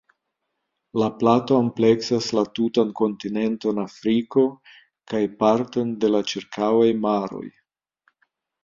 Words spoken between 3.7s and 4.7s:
Afriko